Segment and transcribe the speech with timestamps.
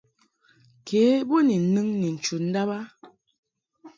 [0.87, 2.79] Ke bo ni nɨŋ ni chu ndàb a.